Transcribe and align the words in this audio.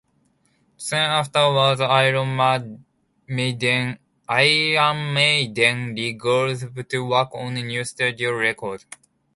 Soon 0.77 0.97
afterwards, 1.11 1.79
Iron 1.79 2.35
Maiden 3.27 3.99
regrouped 5.95 6.89
to 6.89 7.05
work 7.05 7.29
on 7.35 7.55
a 7.55 7.61
new 7.61 7.83
studio 7.83 8.31
record. 8.33 8.83